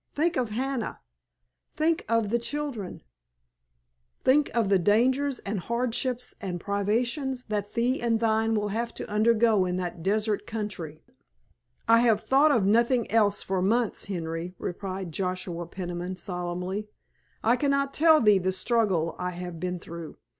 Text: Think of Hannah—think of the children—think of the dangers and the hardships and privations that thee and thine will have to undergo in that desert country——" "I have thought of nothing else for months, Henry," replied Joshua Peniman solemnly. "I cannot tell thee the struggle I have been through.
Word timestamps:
Think 0.15 0.35
of 0.35 0.49
Hannah—think 0.49 2.05
of 2.09 2.29
the 2.29 2.39
children—think 2.39 4.49
of 4.55 4.69
the 4.69 4.79
dangers 4.79 5.37
and 5.41 5.57
the 5.59 5.65
hardships 5.65 6.33
and 6.41 6.59
privations 6.59 7.45
that 7.45 7.75
thee 7.75 8.01
and 8.01 8.19
thine 8.19 8.55
will 8.55 8.69
have 8.69 8.95
to 8.95 9.07
undergo 9.07 9.63
in 9.65 9.77
that 9.77 10.01
desert 10.01 10.47
country——" 10.47 11.03
"I 11.87 11.99
have 11.99 12.23
thought 12.23 12.49
of 12.51 12.65
nothing 12.65 13.11
else 13.11 13.43
for 13.43 13.61
months, 13.61 14.05
Henry," 14.05 14.55
replied 14.57 15.11
Joshua 15.11 15.67
Peniman 15.67 16.15
solemnly. 16.15 16.89
"I 17.43 17.55
cannot 17.55 17.93
tell 17.93 18.21
thee 18.21 18.39
the 18.39 18.51
struggle 18.51 19.15
I 19.19 19.29
have 19.29 19.59
been 19.59 19.77
through. 19.77 20.17